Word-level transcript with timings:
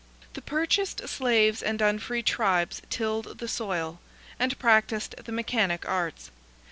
The 0.33 0.41
purchased 0.41 1.07
slaves 1.07 1.61
and 1.61 1.79
unfree 1.79 2.23
tribes 2.23 2.81
tilled 2.89 3.37
the 3.37 3.47
soil, 3.47 3.99
and 4.39 4.57
practised 4.57 5.13
the 5.25 5.31
mechanic 5.31 5.87
arts. 5.87 6.31